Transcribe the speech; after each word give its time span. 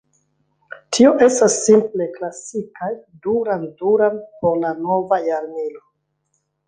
Tio 0.95 1.09
estas 1.25 1.57
simple 1.65 2.07
"klasikaj 2.15 2.89
Duran 3.27 3.67
Duran 3.83 4.17
por 4.41 4.59
la 4.65 4.73
nova 4.87 5.21
jarmilo". 5.29 5.85